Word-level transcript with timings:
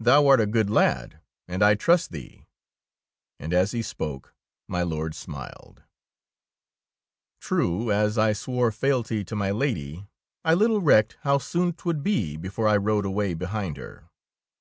''Thou 0.00 0.28
art 0.28 0.40
a 0.40 0.46
good 0.46 0.70
lad, 0.70 1.18
and 1.48 1.60
I 1.60 1.74
trust 1.74 2.12
thee"; 2.12 2.46
and 3.40 3.52
as 3.52 3.72
he 3.72 3.82
spoke, 3.82 4.32
my 4.68 4.84
Lord 4.84 5.12
smiled. 5.12 5.82
True, 7.40 7.90
as 7.90 8.16
I 8.16 8.32
swore 8.32 8.70
fealty 8.70 9.24
to 9.24 9.34
my 9.34 9.50
Lady, 9.50 9.86
10 9.86 9.86
THE 9.90 9.90
KOBE 9.90 9.96
OF 9.96 10.04
THE 10.04 10.10
DUCHESS 10.12 10.40
I 10.44 10.54
little 10.54 10.80
recked 10.82 11.16
how 11.22 11.38
soon 11.38 11.72
't 11.72 11.82
would 11.84 12.04
be 12.04 12.36
before 12.36 12.68
I 12.68 12.76
rode 12.76 13.04
away 13.04 13.34
behind 13.34 13.76
her! 13.76 14.08